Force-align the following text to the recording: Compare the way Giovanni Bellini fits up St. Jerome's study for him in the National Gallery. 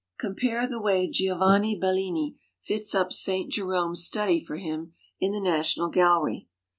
Compare 0.17 0.67
the 0.67 0.81
way 0.81 1.07
Giovanni 1.07 1.77
Bellini 1.79 2.35
fits 2.59 2.95
up 2.95 3.13
St. 3.13 3.51
Jerome's 3.51 4.03
study 4.03 4.43
for 4.43 4.55
him 4.55 4.93
in 5.19 5.31
the 5.31 5.39
National 5.39 5.89
Gallery. 5.89 6.47